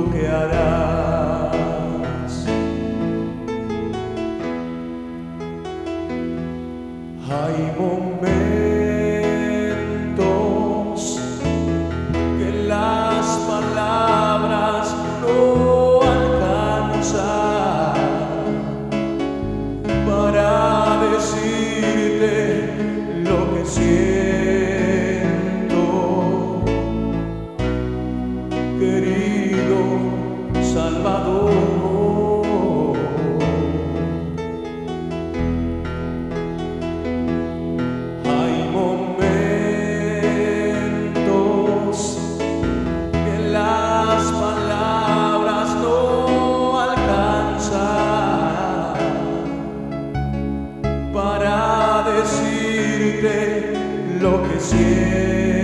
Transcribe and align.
lo 0.00 0.10
que 0.10 0.28
harás. 0.28 1.50
Hay 7.28 7.74
Amen. 55.00 55.59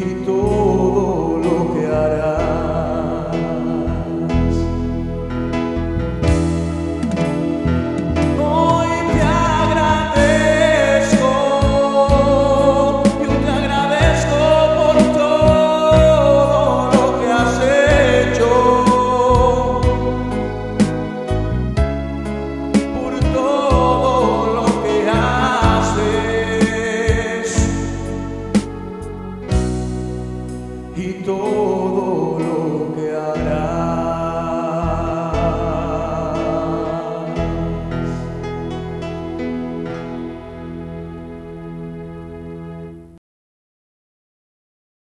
y 0.00 0.24
todo. 0.24 0.57